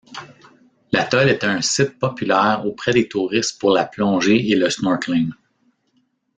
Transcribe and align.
L'atoll 0.91 1.29
est 1.29 1.43
un 1.43 1.61
site 1.61 1.99
populaire 1.99 2.65
auprès 2.65 2.91
des 2.91 3.07
touristes 3.07 3.61
pour 3.61 3.69
la 3.69 3.85
plongée 3.85 4.49
et 4.49 4.55
le 4.55 4.67
snorkeling. 4.67 5.29